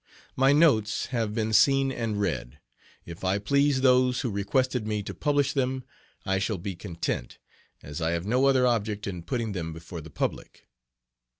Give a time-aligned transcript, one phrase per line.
[0.35, 2.59] My "notes" have been seen and read.
[3.05, 5.83] If I please those who requested me to publish them
[6.25, 7.37] I shall be content,
[7.83, 10.65] as I have no other object in putting them before the public.